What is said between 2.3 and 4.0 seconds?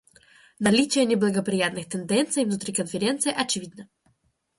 внутри Конференции очевидно.